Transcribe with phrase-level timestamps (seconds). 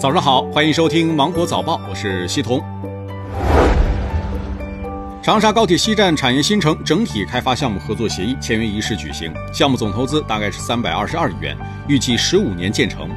[0.00, 2.62] 早上好，欢迎收听《芒果早报》，我是西彤。
[5.20, 11.56] 长沙高铁西站产业新城整体开发项目合作协议签约仪式举行，项目总投资大概是三百二十二亿元，
[11.88, 13.08] 预计十五年建成。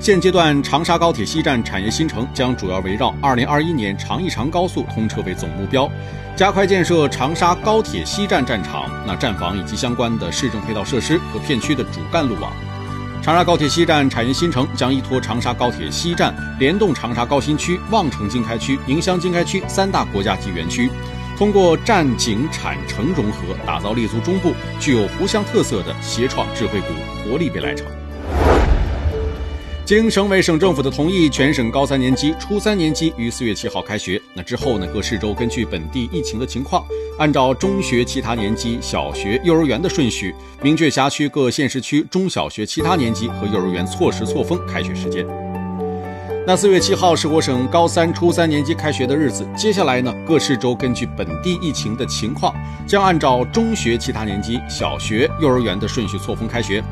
[0.00, 5.88] 现阶段，长沙高铁西站产业新城将主要围绕二零二一年长益长高速通车为总目标，
[6.34, 12.52] 加快建设长沙高铁西站站场、那站房以及相关的市政配套设施和片区的主干路网。
[13.26, 20.88] 长沙高铁西站产业新城将依托长沙高铁西站，联动长沙高新区、望城经开区、宁乡经开区三大国家级园区，
[21.36, 26.86] 通过站景产城融合，打造立足中部、具有湖湘特色的协创智慧谷
[27.28, 27.84] 活力未来城。
[29.86, 34.20] 经省委省政府的同意，全省高三年级、初三年级于四月七号开学。
[34.34, 36.84] 那之后呢，各市州根据本地疫情的情况，
[37.20, 45.24] 按照中学其他年级、小学、幼儿园的顺序，明确辖区各县市区中小学其他年级和幼儿园错时错峰开学时间。
[46.44, 49.46] 那四月七号是我省高三、初三年级开学的日子。
[49.56, 52.52] 接下来呢，各市州根据本地疫情的情况，
[52.88, 56.82] 将按照中学其他年级、小学、幼儿园的顺序错峰开学。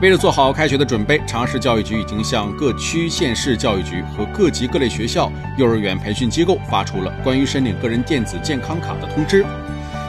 [0.00, 9.44] 为了做好开学的准备，长沙市教育局已经向各区县市教育局和各级各类学校、幼儿园培训机构发出了关于申领个人电子健康卡的通知，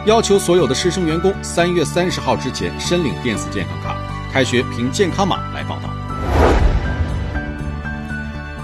[0.05, 3.97] 要求所有的师生员工三月三十号之前申领电子健康卡，
[4.31, 5.89] 开学凭健康码来报到。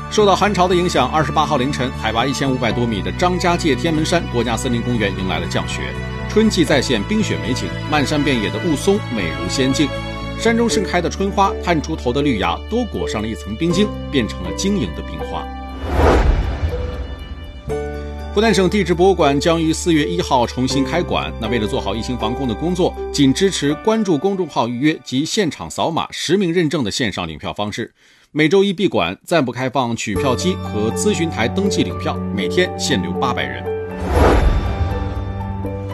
[0.10, 5.94] 受到寒潮的影响，二十八号凌晨，海拔一千五百多米的张家界天门山国家森林公园迎来了降雪，
[6.30, 9.90] 春季再现冰雪美景，漫山遍野的雾凇美如仙境。
[10.40, 15.44] 山中盛开的春花，探出头的绿芽都裹上了一层冰晶，变成了晶莹的冰花。
[18.36, 21.34] 湖南省地质博物馆将于四月一号重新开馆。
[21.42, 27.92] 那为了做好疫情防控的工作，仅支持关注公众号预约及现场扫码实名认证的线上领票方式。
[28.32, 33.77] 每周一闭馆，暂不开放取票机和咨询台登记领票，每天限流八百人。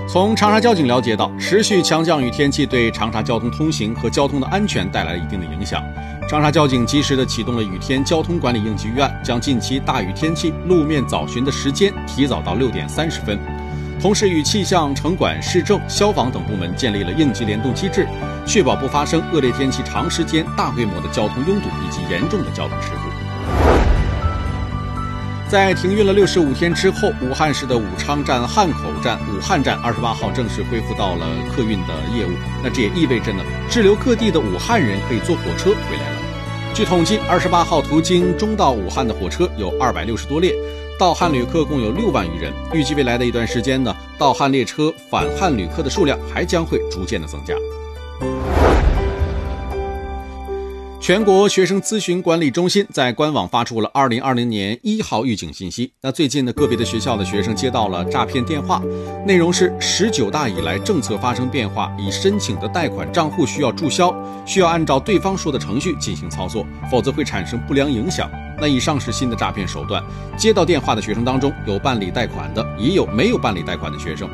[0.08, 5.84] 从长沙交警了解到，持续强降雨天气对长沙交通通行和交通的安全带来了一定的影响。
[6.30, 13.40] 长沙交警及时的启动了雨天交通管理应急预案，将近期大雨天气路面早巡的时间提早到六点三十分，
[14.00, 18.08] 同时与气象、城管、市政、消防等部门建立了应急联动机制，
[18.46, 23.13] 确保不发生恶劣天气长时间大规模的交通拥堵以及严重的交通事故。
[25.54, 32.32] 在停运了六十五天之后，武汉市的武昌站、汉口站、武汉站二十八号正式恢复到了客运的业务。
[32.64, 36.18] 那这也意味着呢，滞留各地的武汉人可以坐火车回来了。
[36.74, 40.56] 据统计，二十八号途经中到武汉的火车有二百六十多列，
[40.98, 42.52] 到汉旅客共有六万余人。
[42.74, 47.54] 预计未来的一段时间呢，到汉列车返汉旅客的数量还将会逐渐的增加。
[51.04, 55.92] 全国学生咨询管理中心在官网发出了二零二零年一号预警信息。
[56.00, 58.82] 那最近呢，个别的学校的学生接到了诈骗电话，
[59.28, 64.16] 内容是十九大以来政策发生变化，已申请的贷款账户需要注销，
[64.46, 68.32] 需要按照对方说的程序进行操作，否则会产生不良影响。
[68.58, 70.02] 那以上是新的诈骗手段。
[70.38, 74.30] 接到电话的学生当中，有办理贷款的，也有没有办理贷款的学生。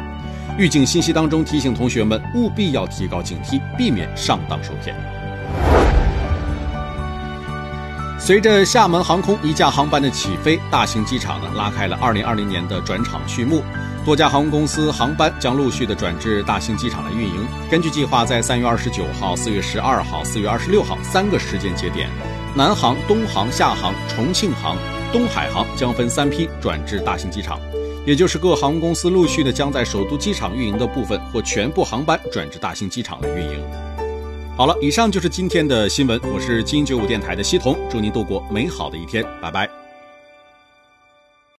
[0.56, 4.96] 预警信息当中提醒同学们务必要提高警惕，避免上当受骗。
[8.19, 13.63] 随着厦门航空一架航班的起飞，大兴机场呢拉开了2020年的转场序幕，
[14.06, 17.47] 多家航空公司航班将陆续的转至大兴机场来运营。
[17.72, 22.09] 根据计划，在3月29号、4月12号、4月26号三个时间节点，
[22.56, 24.78] 南航、东航、厦航、重庆航、
[25.13, 27.57] 东海航将分三批转至大兴机场，
[28.06, 33.63] 也就是各航空公司陆续的将在首都机场运营的部分或全部航班转至大兴机场来运营。
[34.59, 36.20] 好了，以上就是今天的新闻。
[36.34, 39.78] 我是金九五电台的西彤，祝您度过美好的一天，拜拜。